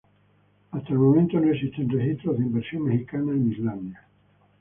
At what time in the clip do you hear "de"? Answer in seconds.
2.39-2.45